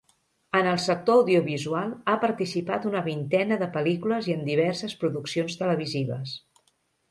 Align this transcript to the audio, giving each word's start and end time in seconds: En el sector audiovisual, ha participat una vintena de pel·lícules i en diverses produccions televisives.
En 0.59 0.69
el 0.69 0.77
sector 0.85 1.19
audiovisual, 1.23 1.91
ha 2.13 2.15
participat 2.23 2.89
una 2.93 3.03
vintena 3.09 3.59
de 3.65 3.69
pel·lícules 3.77 4.33
i 4.33 4.37
en 4.39 4.43
diverses 4.51 4.99
produccions 5.05 5.63
televisives. 5.63 6.37